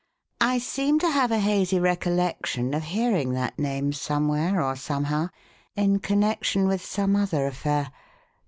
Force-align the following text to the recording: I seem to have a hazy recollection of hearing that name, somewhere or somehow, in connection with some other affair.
I 0.39 0.57
seem 0.57 0.97
to 0.97 1.11
have 1.11 1.29
a 1.29 1.37
hazy 1.37 1.79
recollection 1.79 2.73
of 2.73 2.85
hearing 2.85 3.33
that 3.33 3.59
name, 3.59 3.93
somewhere 3.93 4.59
or 4.59 4.75
somehow, 4.75 5.29
in 5.75 5.99
connection 5.99 6.65
with 6.67 6.83
some 6.83 7.15
other 7.15 7.45
affair. 7.45 7.91